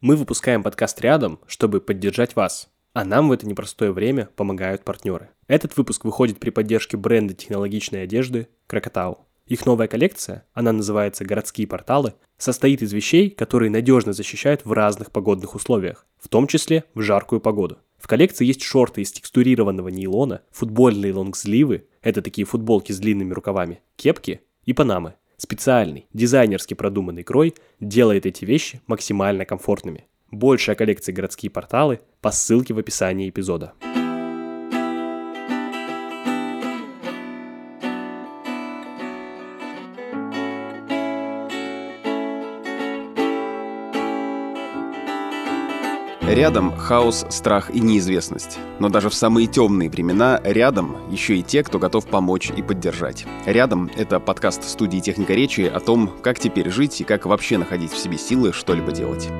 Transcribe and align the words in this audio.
Мы 0.00 0.14
выпускаем 0.14 0.62
подкаст 0.62 1.00
рядом, 1.00 1.40
чтобы 1.48 1.80
поддержать 1.80 2.36
вас. 2.36 2.70
А 2.92 3.04
нам 3.04 3.28
в 3.28 3.32
это 3.32 3.48
непростое 3.48 3.90
время 3.90 4.28
помогают 4.36 4.84
партнеры. 4.84 5.30
Этот 5.48 5.76
выпуск 5.76 6.04
выходит 6.04 6.38
при 6.38 6.50
поддержке 6.50 6.96
бренда 6.96 7.34
технологичной 7.34 8.04
одежды 8.04 8.46
Крокотау. 8.68 9.26
Их 9.46 9.66
новая 9.66 9.88
коллекция, 9.88 10.44
она 10.52 10.70
называется 10.70 11.24
«Городские 11.24 11.66
порталы», 11.66 12.14
состоит 12.36 12.80
из 12.80 12.92
вещей, 12.92 13.28
которые 13.28 13.72
надежно 13.72 14.12
защищают 14.12 14.64
в 14.64 14.70
разных 14.70 15.10
погодных 15.10 15.56
условиях, 15.56 16.06
в 16.16 16.28
том 16.28 16.46
числе 16.46 16.84
в 16.94 17.00
жаркую 17.00 17.40
погоду. 17.40 17.78
В 17.96 18.06
коллекции 18.06 18.46
есть 18.46 18.62
шорты 18.62 19.02
из 19.02 19.10
текстурированного 19.10 19.88
нейлона, 19.88 20.42
футбольные 20.52 21.12
лонгсливы, 21.12 21.88
это 22.02 22.22
такие 22.22 22.44
футболки 22.46 22.92
с 22.92 23.00
длинными 23.00 23.32
рукавами, 23.32 23.80
кепки 23.96 24.42
и 24.64 24.72
панамы. 24.72 25.14
Специальный, 25.40 26.08
дизайнерски 26.12 26.74
продуманный 26.74 27.22
крой 27.22 27.54
делает 27.78 28.26
эти 28.26 28.44
вещи 28.44 28.80
максимально 28.88 29.44
комфортными. 29.44 30.08
Большая 30.32 30.74
коллекция 30.74 31.14
городские 31.14 31.48
порталы 31.48 32.00
по 32.20 32.32
ссылке 32.32 32.74
в 32.74 32.78
описании 32.80 33.30
эпизода. 33.30 33.72
Рядом 46.28 46.76
хаос, 46.76 47.24
страх 47.30 47.70
и 47.74 47.80
неизвестность. 47.80 48.58
Но 48.80 48.90
даже 48.90 49.08
в 49.08 49.14
самые 49.14 49.46
темные 49.46 49.88
времена 49.88 50.38
рядом 50.44 50.98
еще 51.10 51.36
и 51.36 51.42
те, 51.42 51.62
кто 51.62 51.78
готов 51.78 52.06
помочь 52.06 52.52
и 52.54 52.60
поддержать. 52.60 53.24
Рядом— 53.46 53.90
это 53.96 54.20
подкаст 54.20 54.62
студии 54.64 54.98
«Техника 54.98 55.32
речи» 55.32 55.62
о 55.62 55.80
том, 55.80 56.12
как 56.20 56.38
теперь 56.38 56.68
жить 56.68 57.00
и 57.00 57.04
как 57.04 57.24
вообще 57.24 57.56
находить 57.56 57.92
в 57.92 57.98
себе 57.98 58.18
силы 58.18 58.52
что-либо 58.52 58.92
делать. 58.92 59.30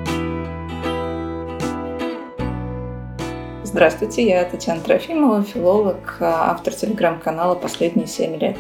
Здравствуйте, 3.64 4.26
я 4.26 4.44
Татьяна 4.46 4.80
Трофимова, 4.80 5.42
филолог, 5.42 6.16
автор 6.20 6.72
телеграм-канала 6.72 7.54
«Последние 7.54 8.06
семь 8.06 8.38
лет». 8.38 8.56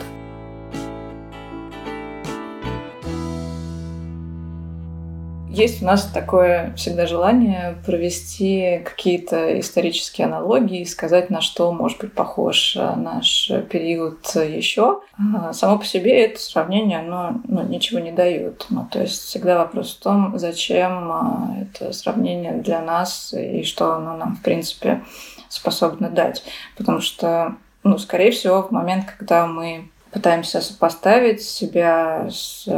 Есть 5.58 5.82
у 5.82 5.86
нас 5.86 6.04
такое 6.04 6.72
всегда 6.76 7.08
желание 7.08 7.78
провести 7.84 8.80
какие-то 8.84 9.58
исторические 9.58 10.28
аналогии, 10.28 10.84
сказать, 10.84 11.30
на 11.30 11.40
что 11.40 11.72
может 11.72 11.98
быть 11.98 12.12
похож 12.12 12.76
э, 12.76 12.94
наш 12.94 13.50
период 13.68 14.24
еще. 14.36 15.00
А 15.34 15.52
само 15.52 15.80
по 15.80 15.84
себе 15.84 16.26
это 16.26 16.38
сравнение, 16.38 17.00
оно 17.00 17.40
ну, 17.42 17.64
ничего 17.64 17.98
не 17.98 18.12
дает. 18.12 18.66
Ну, 18.70 18.86
то 18.88 19.00
есть 19.00 19.20
всегда 19.20 19.58
вопрос 19.58 19.96
в 19.96 20.00
том, 20.00 20.38
зачем 20.38 21.10
а, 21.10 21.56
это 21.60 21.92
сравнение 21.92 22.52
для 22.52 22.80
нас 22.80 23.34
и 23.36 23.64
что 23.64 23.94
оно 23.94 24.16
нам, 24.16 24.36
в 24.36 24.42
принципе, 24.42 25.02
способно 25.48 26.08
дать. 26.08 26.44
Потому 26.76 27.00
что, 27.00 27.56
ну, 27.82 27.98
скорее 27.98 28.30
всего, 28.30 28.62
в 28.62 28.70
момент, 28.70 29.06
когда 29.18 29.48
мы 29.48 29.90
пытаемся 30.12 30.60
сопоставить 30.60 31.42
себя 31.42 32.28
с 32.30 32.68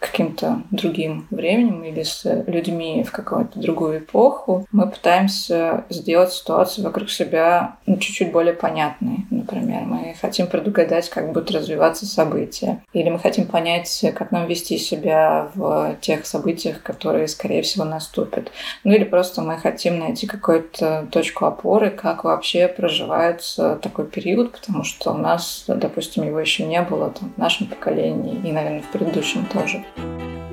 каким-то 0.00 0.62
другим 0.70 1.26
временем 1.30 1.84
или 1.84 2.02
с 2.02 2.24
людьми 2.46 3.04
в 3.04 3.12
какую-то 3.12 3.60
другую 3.60 3.98
эпоху, 3.98 4.66
мы 4.72 4.88
пытаемся 4.88 5.84
сделать 5.90 6.32
ситуацию 6.32 6.84
вокруг 6.84 7.10
себя 7.10 7.76
ну, 7.86 7.98
чуть-чуть 7.98 8.32
более 8.32 8.54
понятной. 8.54 9.26
Например, 9.30 9.82
мы 9.82 10.14
хотим 10.20 10.46
предугадать, 10.46 11.10
как 11.10 11.28
будут 11.28 11.50
развиваться 11.50 12.06
события. 12.06 12.82
Или 12.94 13.10
мы 13.10 13.18
хотим 13.18 13.46
понять, 13.46 14.04
как 14.16 14.30
нам 14.30 14.46
вести 14.46 14.78
себя 14.78 15.50
в 15.54 15.96
тех 16.00 16.24
событиях, 16.24 16.82
которые, 16.82 17.28
скорее 17.28 17.62
всего, 17.62 17.84
наступят. 17.84 18.50
Ну 18.84 18.92
или 18.92 19.04
просто 19.04 19.42
мы 19.42 19.58
хотим 19.58 19.98
найти 19.98 20.26
какую-то 20.26 21.08
точку 21.12 21.44
опоры, 21.44 21.90
как 21.90 22.24
вообще 22.24 22.68
проживается 22.68 23.78
такой 23.82 24.06
период, 24.06 24.52
потому 24.52 24.82
что 24.82 25.12
у 25.12 25.18
нас, 25.18 25.64
допустим, 25.66 26.26
его 26.26 26.40
еще 26.40 26.64
не 26.64 26.80
было 26.80 27.10
там, 27.10 27.32
в 27.36 27.38
нашем 27.38 27.66
поколении 27.66 28.40
и, 28.48 28.52
наверное, 28.52 28.80
в 28.82 28.90
предыдущем 28.90 29.44
тоже. 29.44 29.84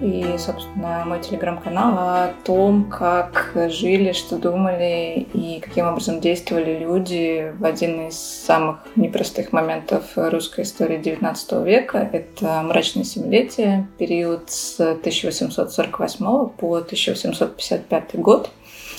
И, 0.01 0.37
собственно, 0.37 1.03
мой 1.05 1.19
телеграм-канал 1.19 1.97
о 1.97 2.33
том, 2.45 2.87
как 2.89 3.51
жили, 3.69 4.11
что 4.11 4.37
думали 4.37 5.27
и 5.33 5.59
каким 5.59 5.87
образом 5.87 6.21
действовали 6.21 6.77
люди 6.77 7.51
в 7.57 7.65
один 7.65 8.07
из 8.07 8.15
самых 8.17 8.77
непростых 8.95 9.51
моментов 9.51 10.03
русской 10.15 10.61
истории 10.61 10.99
XIX 10.99 11.65
века. 11.65 12.09
Это 12.13 12.61
мрачное 12.61 13.03
семилетие, 13.03 13.87
период 13.97 14.51
с 14.51 14.79
1848 14.79 16.25
по 16.49 16.75
1855 16.75 18.15
год. 18.19 18.51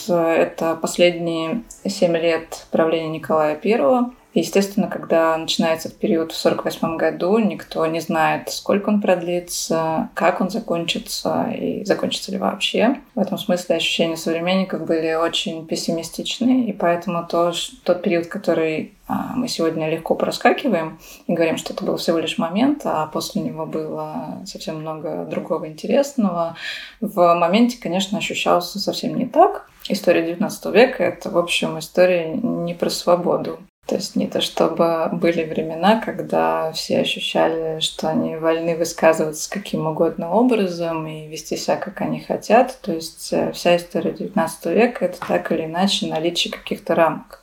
Это 0.09 0.75
последние 0.75 1.63
семь 1.87 2.17
лет 2.17 2.67
правления 2.73 3.09
Николая 3.09 3.59
I. 3.63 4.11
Естественно, 4.39 4.87
когда 4.87 5.37
начинается 5.37 5.91
период 5.91 6.31
в 6.31 6.39
1948 6.39 6.97
году, 6.97 7.39
никто 7.39 7.85
не 7.87 7.99
знает, 7.99 8.51
сколько 8.51 8.89
он 8.89 9.01
продлится, 9.01 10.11
как 10.15 10.41
он 10.41 10.49
закончится 10.49 11.51
и 11.51 11.85
закончится 11.85 12.31
ли 12.31 12.39
вообще. 12.39 13.01
В 13.17 13.21
этом 13.21 13.37
смысле 13.37 13.75
ощущения 13.75 14.17
современников 14.17 14.87
были 14.87 15.13
очень 15.15 15.67
пессимистичны, 15.67 16.67
и 16.67 16.73
поэтому 16.73 17.27
то, 17.27 17.53
тот 17.83 18.03
период, 18.03 18.29
который 18.29 18.93
а, 19.09 19.33
мы 19.35 19.49
сегодня 19.49 19.91
легко 19.91 20.15
проскакиваем 20.15 21.01
и 21.27 21.33
говорим, 21.33 21.57
что 21.57 21.73
это 21.73 21.85
был 21.85 21.97
всего 21.97 22.19
лишь 22.19 22.39
момент, 22.39 22.83
а 22.85 23.07
после 23.07 23.43
него 23.43 23.67
было 23.67 24.41
совсем 24.47 24.77
много 24.77 25.25
другого 25.25 25.67
интересного. 25.67 26.55
В 27.01 27.35
моменте, 27.35 27.77
конечно, 27.81 28.19
ощущался 28.19 28.79
совсем 28.79 29.17
не 29.17 29.27
так. 29.27 29.69
История 29.89 30.33
XIX 30.33 30.73
века— 30.73 31.03
это, 31.05 31.29
в 31.29 31.39
общем, 31.39 31.77
история 31.81 32.35
не 32.37 32.75
про 32.75 32.89
свободу. 32.89 33.59
То 33.89 33.95
есть 33.95 34.17
не 34.17 34.27
то 34.27 34.43
чтобы 34.43 35.09
были 35.13 35.45
времена, 35.45 35.99
когда 36.05 36.73
все 36.73 37.01
ощущали, 37.01 37.81
что 37.81 38.11
они 38.11 38.37
вольны 38.37 38.77
высказываться 38.77 39.49
каким 39.49 39.87
угодно 39.87 40.31
образом 40.31 41.07
и 41.07 41.27
вести 41.27 41.57
себя, 41.57 41.77
как 41.77 42.03
они 42.03 42.21
хотят. 42.21 42.79
То 42.83 42.93
есть 42.93 43.33
э, 43.33 43.51
вся 43.53 43.79
история 43.79 44.11
XIX 44.11 44.51
века— 44.75 45.05
это 45.07 45.19
так 45.27 45.51
или 45.53 45.65
иначе 45.65 46.07
наличие 46.07 46.53
каких-то 46.53 46.95
рамок 46.95 47.43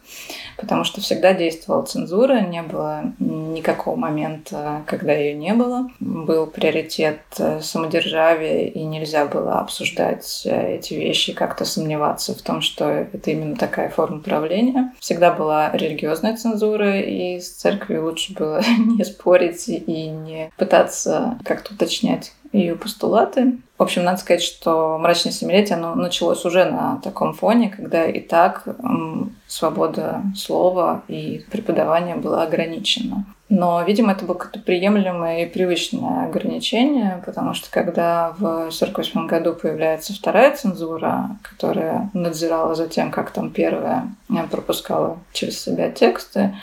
потому 0.58 0.84
что 0.84 1.02
всегда 1.02 1.34
действовала 1.34 1.84
цензура, 1.84 2.42
не 2.42 2.62
было 2.62 3.14
никакого 3.20 3.96
момента, 3.96 4.84
когда 4.86 5.14
ее 5.14 5.34
не 5.34 5.54
было. 5.54 5.90
Был 6.00 6.48
приоритет 6.48 7.20
э, 7.38 7.62
самодержавия, 7.62 8.68
и 8.68 8.84
нельзя 8.84 9.26
было 9.26 9.60
обсуждать 9.60 10.44
э, 10.46 10.76
эти 10.76 10.94
вещи, 10.94 11.34
как-то 11.34 11.66
сомневаться 11.66 12.34
в 12.34 12.42
том, 12.42 12.62
что 12.62 12.90
это 12.90 13.32
именно 13.32 13.56
такая 13.56 13.90
форма 13.90 14.20
правления. 14.20 14.94
Всегда 15.00 15.32
была 15.32 15.72
религиозная 15.72 16.38
цензура, 16.38 17.00
и 17.00 17.40
с 17.40 17.50
церковью 17.52 18.06
лучше 18.06 18.34
было 18.34 18.62
не 18.78 19.04
спорить 19.04 19.68
и 19.68 20.08
не 20.08 20.52
пытаться 20.58 21.38
как-то 21.44 21.74
уточнять 21.74 22.34
ее 22.56 22.76
постулаты. 22.76 23.58
В 23.78 23.84
общем, 23.84 24.04
надо 24.06 24.18
сказать, 24.20 24.42
что 24.42 24.98
«Мрачное 24.98 25.34
семилетие» 25.34 25.78
оно 25.78 25.96
началось 25.96 26.46
уже 26.46 26.64
на 26.66 27.02
таком 27.04 27.34
фоне, 27.34 27.70
когда 27.70 28.06
и 28.06 28.22
так 28.22 28.64
свобода 29.48 30.22
слова 30.36 31.04
и 31.10 31.44
преподавания 31.52 32.16
была 32.16 32.44
ограничена. 32.44 33.26
Но, 33.48 33.84
видимо, 33.84 34.14
это 34.14 34.26
было 34.26 34.36
какое-то 34.36 34.60
приемлемое 34.60 35.44
и 35.44 35.50
привычное 35.50 36.26
ограничение, 36.26 37.22
потому 37.26 37.54
что 37.54 37.70
когда 37.70 38.30
в 38.40 38.46
1948 38.46 39.28
году 39.28 39.54
появляется 39.54 40.14
вторая 40.14 40.56
цензура, 40.56 41.38
которая 41.44 42.10
надзирала 42.14 42.74
за 42.74 42.88
тем, 42.88 43.12
как 43.12 43.32
там 43.32 43.52
первая 43.52 44.08
пропускала 44.50 45.20
через 45.32 45.62
себя 45.62 45.92
тексты, 45.92 46.56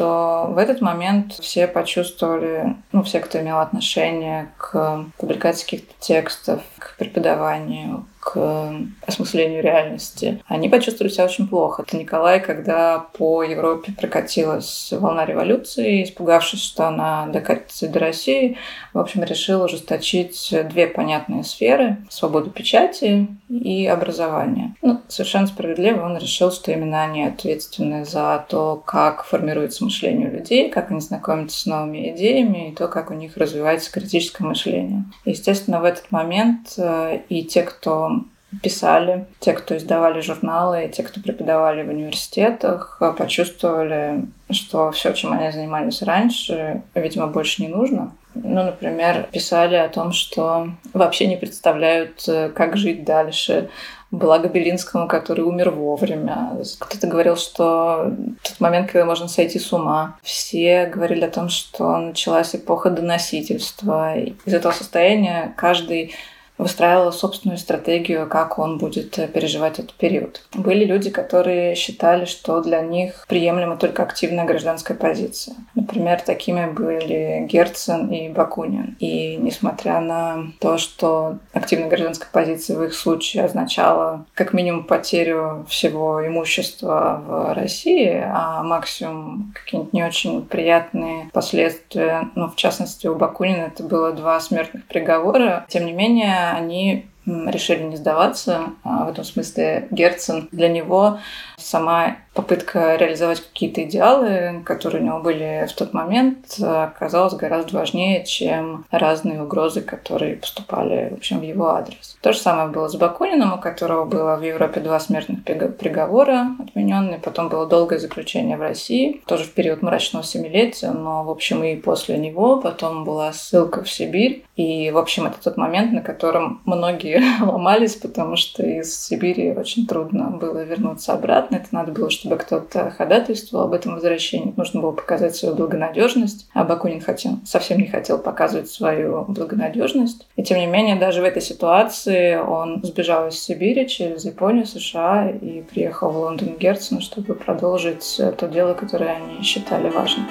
то 0.00 0.46
в 0.48 0.56
этот 0.56 0.80
момент 0.80 1.34
все 1.34 1.66
почувствовали, 1.66 2.74
ну, 2.90 3.02
все, 3.02 3.20
кто 3.20 3.38
имел 3.38 3.58
отношение 3.58 4.50
к 4.56 5.04
публикации 5.18 5.64
каких-то 5.64 5.92
текстов, 6.00 6.62
к 6.78 6.96
преподаванию, 6.96 8.06
к 8.32 8.72
осмыслению 9.06 9.62
реальности, 9.62 10.42
они 10.46 10.68
почувствовали 10.68 11.12
себя 11.12 11.24
очень 11.24 11.48
плохо. 11.48 11.82
Это 11.82 11.96
Николай, 11.96 12.40
когда 12.40 12.98
по 12.98 13.42
Европе 13.42 13.92
прокатилась 13.92 14.92
волна 14.92 15.26
революции, 15.26 16.04
испугавшись, 16.04 16.62
что 16.62 16.86
она 16.86 17.26
докатится 17.26 17.88
до 17.88 17.98
России, 17.98 18.56
в 18.92 18.98
общем, 18.98 19.24
решил 19.24 19.62
ужесточить 19.62 20.54
две 20.70 20.86
понятные 20.86 21.42
сферы— 21.42 21.96
свободу 22.10 22.50
печати 22.50 23.26
и 23.48 23.86
образование. 23.86 24.74
Ну, 24.82 25.00
совершенно 25.08 25.46
справедливо 25.46 26.04
он 26.04 26.18
решил, 26.18 26.52
что 26.52 26.70
именно 26.70 27.02
они 27.02 27.24
ответственны 27.24 28.04
за 28.04 28.44
то, 28.48 28.82
как 28.84 29.24
формируется 29.24 29.84
мышление 29.84 30.28
у 30.28 30.32
людей, 30.32 30.70
как 30.70 30.90
они 30.90 31.00
знакомятся 31.00 31.58
с 31.58 31.66
новыми 31.66 32.10
идеями 32.14 32.70
и 32.70 32.74
то, 32.74 32.86
как 32.88 33.10
у 33.10 33.14
них 33.14 33.36
развивается 33.36 33.90
критическое 33.90 34.44
мышление. 34.44 35.04
Естественно, 35.24 35.80
в 35.80 35.84
этот 35.84 36.10
момент 36.12 36.74
э, 36.78 37.20
и 37.28 37.44
те, 37.44 37.62
кто 37.62 38.19
писали, 38.62 39.26
те, 39.38 39.52
кто 39.52 39.76
издавали 39.76 40.20
журналы, 40.20 40.90
те, 40.92 41.02
кто 41.02 41.20
преподавали 41.20 41.82
в 41.82 41.88
университетах, 41.88 43.00
почувствовали, 43.16 44.24
что 44.50 44.90
все, 44.90 45.12
чем 45.12 45.32
они 45.32 45.50
занимались 45.50 46.02
раньше, 46.02 46.82
видимо, 46.94 47.26
больше 47.28 47.62
не 47.62 47.68
нужно. 47.68 48.12
Ну, 48.34 48.62
например, 48.62 49.28
писали 49.32 49.74
о 49.74 49.88
том, 49.88 50.12
что 50.12 50.70
вообще 50.92 51.26
не 51.26 51.36
представляют, 51.36 52.28
как 52.54 52.76
жить 52.76 53.04
дальше, 53.04 53.68
Благо 54.12 54.48
Белинскому, 54.48 55.06
который 55.06 55.42
умер 55.42 55.70
вовремя. 55.70 56.50
Кто-то 56.80 57.06
говорил, 57.06 57.36
что 57.36 58.12
тот 58.42 58.58
момент, 58.58 58.90
когда 58.90 59.04
можно 59.04 59.28
сойти 59.28 59.60
с 59.60 59.72
ума. 59.72 60.16
Все 60.22 60.86
говорили 60.86 61.24
о 61.24 61.30
том, 61.30 61.48
что 61.48 61.96
началась 61.96 62.52
эпоха 62.56 62.90
доносительства. 62.90 64.18
Из 64.18 64.52
этого 64.52 64.72
состояния 64.72 65.54
каждый 65.56 66.16
выстраивала 66.60 67.10
собственную 67.10 67.58
стратегию, 67.58 68.28
как 68.28 68.58
он 68.58 68.78
будет 68.78 69.18
э, 69.18 69.28
переживать 69.28 69.78
этот 69.78 69.94
период. 69.94 70.42
Были 70.54 70.84
люди, 70.84 71.10
которые 71.10 71.74
считали, 71.74 72.24
что 72.24 72.60
для 72.60 72.80
них 72.82 73.24
приемлема 73.28 73.76
только 73.76 74.02
активная 74.02 74.44
гражданская 74.44 74.96
позиция. 74.96 75.56
Например, 75.74 76.20
такими 76.20 76.70
были 76.70 77.46
Герцен 77.48 78.10
и 78.10 78.28
Бакунин. 78.28 78.96
И 79.00 79.36
несмотря 79.36 80.00
на 80.00 80.52
то, 80.60 80.78
что 80.78 81.38
активная 81.52 81.88
гражданская 81.88 82.28
позиция 82.32 82.76
в 82.76 82.84
их 82.84 82.94
случае 82.94 83.44
означала 83.44 84.26
как 84.34 84.52
минимум 84.52 84.84
потерю 84.84 85.66
всего 85.68 86.26
имущества 86.26 87.22
в 87.26 87.54
России, 87.54 88.22
а 88.24 88.62
максимум 88.62 89.52
какие-нибудь 89.54 89.92
не 89.92 90.04
очень 90.04 90.42
приятные 90.42 91.30
последствия, 91.32 92.28
ну, 92.34 92.48
в 92.48 92.56
частности, 92.56 93.06
у 93.06 93.14
Бакунина 93.14 93.70
это 93.74 93.82
было 93.82 94.12
два 94.12 94.38
смертных 94.40 94.86
приговора. 94.86 95.64
Тем 95.68 95.86
не 95.86 95.92
менее, 95.92 96.49
они 96.54 97.09
решили 97.26 97.82
не 97.82 97.96
сдаваться. 97.96 98.60
А 98.84 99.04
в 99.04 99.10
этом 99.10 99.24
смысле 99.24 99.88
Герцен 99.90 100.48
для 100.52 100.68
него 100.68 101.18
сама 101.56 102.16
попытка 102.32 102.96
реализовать 102.96 103.40
какие-то 103.40 103.82
идеалы, 103.82 104.62
которые 104.64 105.02
у 105.02 105.06
него 105.06 105.18
были 105.18 105.66
в 105.68 105.72
тот 105.74 105.92
момент, 105.92 106.58
оказалась 106.60 107.34
гораздо 107.34 107.76
важнее, 107.76 108.24
чем 108.24 108.84
разные 108.90 109.42
угрозы, 109.42 109.82
которые 109.82 110.36
поступали 110.36 111.10
в, 111.10 111.14
общем, 111.14 111.40
в 111.40 111.42
его 111.42 111.70
адрес. 111.70 112.16
То 112.22 112.32
же 112.32 112.38
самое 112.38 112.68
было 112.68 112.88
с 112.88 112.94
Бакуниным, 112.94 113.54
у 113.54 113.58
которого 113.58 114.04
было 114.04 114.36
в 114.36 114.42
Европе 114.42 114.80
два 114.80 115.00
смертных 115.00 115.42
приговора 115.44 116.56
отмененные, 116.60 117.18
потом 117.18 117.48
было 117.48 117.66
долгое 117.66 117.98
заключение 117.98 118.56
в 118.56 118.62
России, 118.62 119.22
тоже 119.26 119.44
в 119.44 119.52
период 119.52 119.82
мрачного 119.82 120.24
семилетия, 120.24 120.92
но, 120.92 121.24
в 121.24 121.30
общем, 121.30 121.64
и 121.64 121.76
после 121.76 122.16
него 122.16 122.60
потом 122.60 123.04
была 123.04 123.32
ссылка 123.32 123.82
в 123.82 123.90
Сибирь. 123.90 124.44
И, 124.56 124.90
в 124.90 124.98
общем, 124.98 125.26
это 125.26 125.42
тот 125.42 125.56
момент, 125.56 125.92
на 125.92 126.00
котором 126.00 126.60
многие 126.64 127.09
ломались, 127.40 127.96
потому 127.96 128.36
что 128.36 128.62
из 128.62 128.98
Сибири 128.98 129.52
очень 129.52 129.86
трудно 129.86 130.30
было 130.30 130.64
вернуться 130.64 131.12
обратно. 131.12 131.56
Это 131.56 131.68
надо 131.72 131.92
было, 131.92 132.10
чтобы 132.10 132.36
кто-то 132.36 132.90
ходатайствовал 132.90 133.64
об 133.64 133.72
этом 133.72 133.94
возвращении. 133.94 134.54
Нужно 134.56 134.80
было 134.80 134.92
показать 134.92 135.36
свою 135.36 135.54
благонадежность. 135.54 136.48
А 136.52 136.64
Бакунин 136.64 137.00
хотел, 137.00 137.38
совсем 137.44 137.78
не 137.78 137.86
хотел 137.86 138.18
показывать 138.18 138.68
свою 138.70 139.24
благонадежность. 139.26 140.26
И 140.36 140.42
тем 140.42 140.58
не 140.58 140.66
менее, 140.66 140.96
даже 140.96 141.22
в 141.22 141.24
этой 141.24 141.42
ситуации 141.42 142.36
он 142.36 142.82
сбежал 142.84 143.28
из 143.28 143.38
Сибири 143.38 143.88
через 143.88 144.24
Японию, 144.24 144.66
США 144.66 145.30
и 145.30 145.62
приехал 145.62 146.10
в 146.10 146.16
Лондон 146.16 146.56
Герцена, 146.58 147.00
чтобы 147.00 147.34
продолжить 147.34 148.20
то 148.38 148.48
дело, 148.48 148.74
которое 148.74 149.16
они 149.16 149.42
считали 149.42 149.88
важным. 149.88 150.26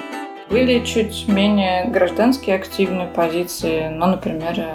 Были 0.50 0.84
чуть 0.84 1.28
менее 1.28 1.84
гражданские 1.84 2.56
активные 2.56 3.06
позиции, 3.06 3.88
ну, 3.88 4.06
например, 4.06 4.66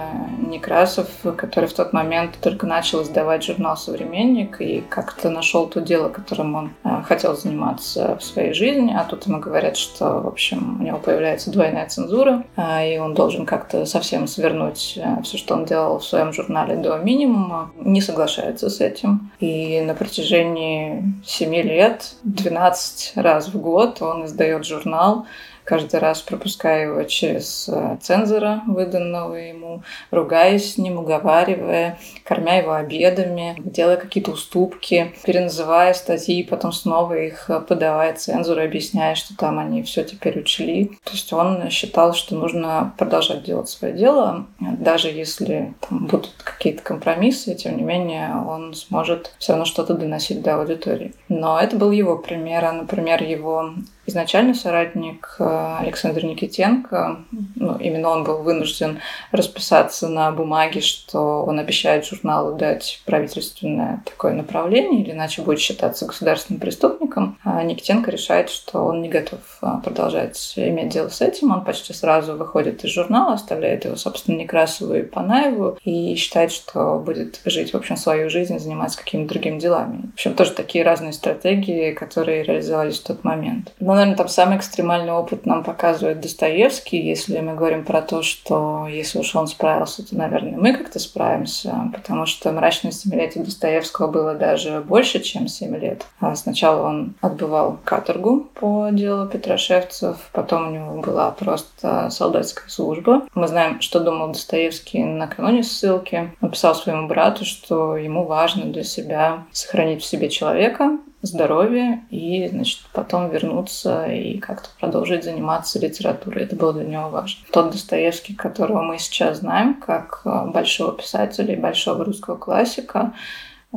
Некрасов, 0.47 1.09
который 1.35 1.67
в 1.67 1.73
тот 1.73 1.91
момент 1.91 2.37
только 2.39 2.65
начал 2.65 3.03
издавать 3.03 3.43
журнал 3.43 3.75
«Современник» 3.75 4.61
и 4.61 4.81
как-то 4.87 5.29
нашел 5.29 5.67
то 5.67 5.81
дело, 5.81 6.07
которым 6.07 6.55
он 6.55 6.73
э, 6.85 7.01
хотел 7.05 7.35
заниматься 7.35 8.15
в 8.15 8.23
своей 8.23 8.53
жизни, 8.53 8.95
а 8.97 9.03
тут 9.03 9.27
ему 9.27 9.39
говорят, 9.39 9.75
что, 9.75 10.21
в 10.21 10.27
общем, 10.27 10.79
у 10.79 10.83
него 10.83 10.97
появляется 10.97 11.51
двойная 11.51 11.87
цензура, 11.87 12.45
э, 12.55 12.93
и 12.93 12.97
он 12.97 13.13
должен 13.13 13.45
как-то 13.45 13.85
совсем 13.85 14.27
свернуть 14.27 14.97
э, 14.97 15.21
все, 15.23 15.37
что 15.37 15.55
он 15.55 15.65
делал 15.65 15.99
в 15.99 16.05
своем 16.05 16.31
журнале 16.31 16.77
до 16.77 16.97
минимума, 16.97 17.71
не 17.77 17.99
соглашается 17.99 18.69
с 18.69 18.79
этим. 18.79 19.31
И 19.41 19.81
на 19.81 19.93
протяжении 19.93 21.03
семи 21.25 21.61
лет, 21.63 22.13
12 22.23 23.13
раз 23.17 23.49
в 23.49 23.59
год 23.59 24.01
он 24.01 24.25
издает 24.25 24.65
журнал, 24.65 25.25
каждый 25.65 25.99
раз 25.99 26.21
пропуская 26.21 26.83
его 26.83 27.03
через 27.03 27.67
э, 27.67 27.97
цензора, 28.01 28.61
выданного 28.67 29.35
ему, 29.35 29.83
ругаясь 30.11 30.73
с 30.73 30.77
ним, 30.77 30.99
уговаривая, 30.99 31.97
кормя 32.23 32.57
его 32.57 32.73
обедами, 32.73 33.55
делая 33.57 33.97
какие-то 33.97 34.31
уступки, 34.31 35.13
переназывая 35.25 35.93
статьи, 35.93 36.43
потом 36.43 36.71
снова 36.71 37.15
их 37.15 37.49
э, 37.49 37.59
подавая 37.59 38.13
цензору, 38.13 38.61
объясняя, 38.61 39.15
что 39.15 39.35
там 39.35 39.59
они 39.59 39.83
все 39.83 40.03
теперь 40.03 40.39
учли. 40.39 40.97
То 41.03 41.11
есть 41.11 41.33
он 41.33 41.69
считал, 41.69 42.13
что 42.13 42.35
нужно 42.35 42.93
продолжать 42.97 43.43
делать 43.43 43.69
свое 43.69 43.93
дело, 43.93 44.45
даже 44.59 45.09
если 45.09 45.73
там 45.81 46.05
будут 46.05 46.33
какие-то 46.43 46.83
компромиссы, 46.83 47.55
тем 47.55 47.77
не 47.77 47.83
менее 47.83 48.35
он 48.47 48.73
сможет 48.75 49.33
все 49.39 49.53
равно 49.53 49.65
что-то 49.65 49.95
доносить 49.95 50.41
до 50.41 50.55
аудитории. 50.55 51.13
Но 51.27 51.59
это 51.59 51.75
был 51.75 51.91
его 51.91 52.17
пример, 52.17 52.65
а, 52.65 52.71
например, 52.71 53.23
его 53.23 53.73
изначальный 54.05 54.55
соратник 54.55 55.35
э, 55.39 55.77
Александр 55.81 56.23
Никитенко, 56.23 57.19
ну, 57.55 57.77
именно 57.77 58.09
он 58.09 58.23
был 58.23 58.43
вынужден 58.43 58.99
расписаться 59.31 60.07
на 60.07 60.31
бумаге, 60.31 60.81
что 60.81 61.43
он 61.43 61.59
обещает 61.59 62.05
журналу 62.05 62.55
дать 62.55 63.01
правительственное 63.05 64.03
такое 64.05 64.33
направление, 64.33 65.01
или 65.01 65.11
иначе 65.11 65.41
будет 65.41 65.59
считаться 65.59 66.05
государственным 66.05 66.59
преступником. 66.59 67.37
А 67.43 67.63
Никитенко 67.63 68.11
решает, 68.11 68.49
что 68.49 68.85
он 68.85 69.01
не 69.01 69.09
готов 69.09 69.39
э, 69.61 69.67
продолжать 69.83 70.53
иметь 70.55 70.89
дело 70.89 71.09
с 71.09 71.21
этим. 71.21 71.51
Он 71.51 71.63
почти 71.63 71.93
сразу 71.93 72.35
выходит 72.35 72.83
из 72.83 72.91
журнала, 72.91 73.33
оставляет 73.33 73.85
его, 73.85 73.95
собственно, 73.95 74.37
Некрасову 74.37 74.93
и 74.93 75.01
Панаеву 75.01 75.77
и 75.83 76.15
считает, 76.15 76.51
что 76.51 76.99
будет 76.99 77.41
жить, 77.45 77.73
в 77.73 77.77
общем, 77.77 77.97
свою 77.97 78.29
жизнь, 78.29 78.59
заниматься 78.59 78.99
какими-то 78.99 79.29
другими 79.29 79.59
делами. 79.59 80.09
В 80.11 80.13
общем, 80.13 80.33
тоже 80.35 80.51
такие 80.51 80.83
разные 80.83 81.13
стратегии, 81.13 81.91
которые 81.91 82.43
реализовались 82.43 82.99
в 82.99 83.03
тот 83.03 83.23
момент. 83.23 83.71
Но 83.79 83.94
наверное, 83.95 84.17
там 84.17 84.27
самый 84.27 84.57
экстремальный 84.57 85.13
опыт 85.13 85.45
нам 85.45 85.63
показывает 85.63 86.21
Достоевский, 86.21 87.01
если 87.01 87.39
мы 87.39 87.55
говорим 87.55 87.83
про 87.83 88.01
то, 88.01 88.21
что 88.21 88.87
если 88.87 89.19
уж 89.19 89.35
он 89.35 89.47
справился, 89.47 90.07
то, 90.07 90.15
наверное, 90.15 90.57
мы 90.57 90.73
как-то 90.73 90.99
справимся, 90.99 91.91
потому 91.93 92.25
что 92.25 92.51
«Мрачное 92.51 92.91
семилетие» 92.91 93.43
Достоевского 93.43 94.07
было 94.07 94.35
даже 94.35 94.81
больше, 94.81 95.19
чем 95.21 95.47
7 95.47 95.75
лет. 95.77 96.05
А 96.19 96.35
сначала 96.35 96.87
он 96.87 97.15
отбывал 97.21 97.77
каторгу 97.83 98.47
по 98.53 98.89
делу 98.91 99.27
Петрошевцев, 99.27 100.17
потом 100.31 100.67
у 100.67 100.71
него 100.71 101.01
была 101.01 101.31
просто 101.31 102.09
солдатская 102.09 102.69
служба. 102.69 103.23
Мы 103.33 103.47
знаем, 103.47 103.81
что 103.81 103.99
думал 103.99 104.29
Достоевский 104.29 105.03
накануне 105.03 105.63
ссылки. 105.63 106.31
Он 106.41 106.51
писал 106.51 106.75
своему 106.75 107.07
брату, 107.07 107.45
что 107.45 107.97
ему 107.97 108.25
важно 108.25 108.65
для 108.65 108.83
себя 108.83 109.43
сохранить 109.51 110.01
в 110.01 110.05
себе 110.05 110.29
человека, 110.29 110.97
здоровье 111.25 112.03
и, 112.09 112.47
значит, 112.47 112.81
потом 112.93 113.29
вернуться 113.29 114.05
и 114.05 114.37
как-то 114.37 114.69
продолжить 114.79 115.23
заниматься 115.23 115.79
литературой. 115.79 116.43
Это 116.43 116.55
было 116.55 116.73
для 116.73 116.85
него 116.85 117.09
важно. 117.09 117.45
Тот 117.51 117.71
Достоевский, 117.71 118.33
которого 118.33 118.81
мы 118.81 118.97
сейчас 118.97 119.39
знаем 119.39 119.75
как 119.75 120.21
э, 120.25 120.45
большого 120.47 120.93
писателя 120.93 121.53
и 121.53 121.59
большого 121.59 122.05
русского 122.05 122.35
классика, 122.35 123.13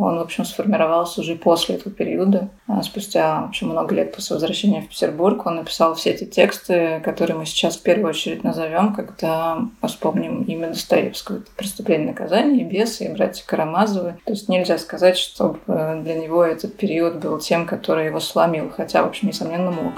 он, 0.01 0.19
в 0.19 0.21
общем, 0.21 0.45
сформировался 0.45 1.21
уже 1.21 1.35
после 1.35 1.75
этого 1.77 1.95
периода. 1.95 2.49
А 2.67 2.83
спустя, 2.83 3.43
в 3.43 3.49
общем, 3.49 3.69
много 3.69 3.95
лет 3.95 4.15
после 4.15 4.35
возвращения 4.35 4.83
в 4.83 4.89
Петербург 4.89 5.45
он 5.47 5.57
написал 5.57 5.95
все 5.95 6.11
эти 6.11 6.25
тексты, 6.25 7.01
которые 7.05 7.37
мы 7.37 7.47
сейчас 7.47 7.77
в 7.77 7.83
первую 7.83 8.11
очередь 8.11 8.45
назовем, 8.45 8.95
когда 8.95 9.59
вспомним 9.83 10.43
имя 10.45 10.69
Достоевского. 10.69 11.39
Это 11.39 11.51
«Преступление 11.57 12.07
и 12.07 12.11
наказание», 12.11 12.65
«Бесы» 12.65 13.07
и 13.07 13.13
«Братья 13.13 13.45
Карамазовы». 13.47 14.17
То 14.25 14.33
есть 14.33 14.49
нельзя 14.49 14.79
сказать, 14.79 15.17
чтобы 15.17 15.59
для 15.67 16.15
него 16.15 16.45
этот 16.45 16.77
период 16.77 17.17
был 17.17 17.39
тем, 17.39 17.67
который 17.67 18.07
его 18.07 18.21
сломил, 18.21 18.71
хотя, 18.75 19.03
в 19.03 19.07
общем, 19.09 19.29
несомненно, 19.29 19.71
мог. 19.71 19.95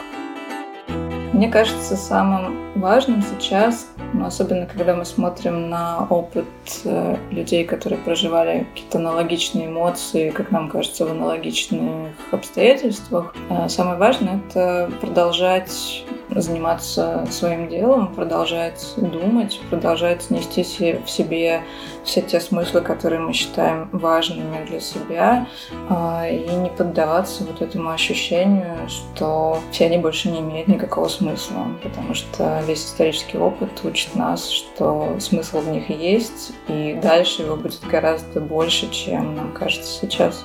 Мне 1.32 1.48
кажется, 1.48 1.96
самым 1.96 2.80
важным 2.80 3.22
сейчас, 3.22 3.86
ну, 4.12 4.26
особенно 4.26 4.66
когда 4.66 4.94
мы 4.94 5.04
смотрим 5.04 5.68
на 5.68 6.06
опыт 6.08 6.46
э, 6.84 7.16
людей, 7.30 7.64
которые 7.64 7.98
проживали 8.00 8.66
какие-то 8.72 8.98
аналогичные 8.98 9.66
эмоции, 9.66 10.30
как 10.30 10.50
нам 10.50 10.68
кажется, 10.68 11.06
в 11.06 11.10
аналогичных 11.10 12.10
обстоятельствах, 12.32 13.34
э, 13.48 13.68
самое 13.68 13.98
важное— 13.98 14.40
это 14.48 14.90
продолжать 15.00 16.04
заниматься 16.34 17.26
своим 17.30 17.68
делом, 17.68 18.14
продолжать 18.14 18.94
думать, 18.96 19.60
продолжать 19.70 20.30
нести 20.30 20.62
в 20.62 21.10
себе 21.10 21.62
все 22.04 22.22
те 22.22 22.40
смыслы, 22.40 22.80
которые 22.80 23.20
мы 23.20 23.32
считаем 23.32 23.88
важными 23.92 24.64
для 24.64 24.80
себя, 24.80 25.46
а, 25.88 26.26
и 26.28 26.48
не 26.48 26.70
поддаваться 26.70 27.44
вот 27.44 27.62
этому 27.62 27.90
ощущению, 27.90 28.88
что 28.88 29.58
все 29.70 29.86
они 29.86 29.98
больше 29.98 30.30
не 30.30 30.40
имеют 30.40 30.68
никакого 30.68 31.08
смысла, 31.08 31.66
потому 31.82 32.14
что 32.14 32.62
весь 32.66 32.84
исторический 32.84 33.38
опыт 33.38 33.70
учит 33.84 34.14
нас, 34.14 34.48
что 34.48 35.16
смысл 35.18 35.60
в 35.60 35.68
них 35.68 35.90
есть, 35.90 36.52
и 36.68 36.98
дальше 37.02 37.42
его 37.42 37.56
будет 37.56 37.80
гораздо 37.86 38.40
больше, 38.40 38.90
чем 38.90 39.34
нам 39.34 39.52
кажется 39.52 40.00
сейчас. 40.00 40.44